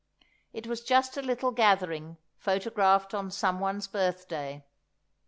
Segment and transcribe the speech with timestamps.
[0.51, 4.63] It was just a little gathering photographed on someone's birthday.